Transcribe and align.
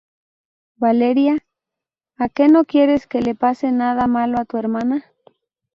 ¿Valeria?¿ 0.77 1.37
a 2.17 2.27
que 2.27 2.47
no 2.47 2.65
quieres 2.65 3.05
que 3.05 3.21
le 3.21 3.35
pase 3.35 3.71
nada 3.71 4.07
malo 4.07 4.39
a 4.39 4.45
tu 4.45 4.57
hermana? 4.57 5.05